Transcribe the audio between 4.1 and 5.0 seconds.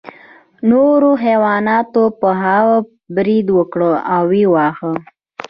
او ویې واهه.